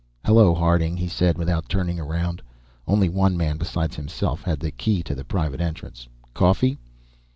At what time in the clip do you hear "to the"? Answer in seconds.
5.03-5.23